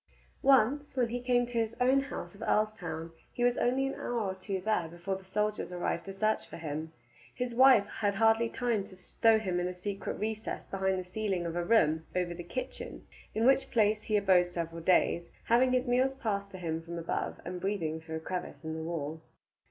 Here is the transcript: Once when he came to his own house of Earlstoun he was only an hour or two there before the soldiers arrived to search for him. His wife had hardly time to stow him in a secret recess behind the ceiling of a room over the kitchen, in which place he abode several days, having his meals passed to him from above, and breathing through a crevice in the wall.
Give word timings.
Once 0.41 0.95
when 0.97 1.09
he 1.09 1.19
came 1.19 1.45
to 1.45 1.59
his 1.59 1.75
own 1.79 1.99
house 1.99 2.33
of 2.33 2.41
Earlstoun 2.41 3.11
he 3.31 3.43
was 3.43 3.55
only 3.57 3.85
an 3.85 3.93
hour 3.93 4.19
or 4.19 4.33
two 4.33 4.59
there 4.59 4.87
before 4.87 5.15
the 5.15 5.23
soldiers 5.23 5.71
arrived 5.71 6.05
to 6.05 6.13
search 6.15 6.47
for 6.49 6.57
him. 6.57 6.91
His 7.35 7.53
wife 7.53 7.85
had 7.85 8.15
hardly 8.15 8.49
time 8.49 8.83
to 8.85 8.95
stow 8.95 9.37
him 9.37 9.59
in 9.59 9.67
a 9.67 9.75
secret 9.75 10.13
recess 10.15 10.63
behind 10.63 10.97
the 10.97 11.07
ceiling 11.11 11.45
of 11.45 11.55
a 11.55 11.63
room 11.63 12.07
over 12.15 12.33
the 12.33 12.41
kitchen, 12.43 13.05
in 13.35 13.45
which 13.45 13.69
place 13.69 14.01
he 14.01 14.17
abode 14.17 14.49
several 14.49 14.81
days, 14.81 15.29
having 15.43 15.71
his 15.71 15.85
meals 15.85 16.15
passed 16.15 16.49
to 16.49 16.57
him 16.57 16.81
from 16.81 16.97
above, 16.97 17.39
and 17.45 17.61
breathing 17.61 18.01
through 18.01 18.15
a 18.15 18.19
crevice 18.19 18.63
in 18.63 18.73
the 18.73 18.81
wall. 18.81 19.21